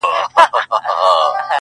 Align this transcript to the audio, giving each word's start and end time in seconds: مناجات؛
مناجات؛ 0.03 1.41